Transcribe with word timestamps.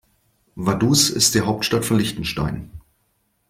Vaduz 0.55 1.11
ist 1.11 1.35
die 1.35 1.41
Hauptstadt 1.41 1.85
von 1.85 1.99
Liechtenstein. 1.99 2.71